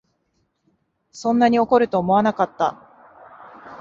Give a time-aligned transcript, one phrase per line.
[1.11, 2.87] そんなに怒るとは思わなかった